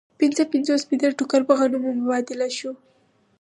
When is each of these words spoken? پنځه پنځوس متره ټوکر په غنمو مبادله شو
پنځه 0.19 0.43
پنځوس 0.51 0.81
متره 0.89 1.17
ټوکر 1.19 1.41
په 1.47 1.53
غنمو 1.59 1.91
مبادله 1.99 2.47
شو 2.57 2.71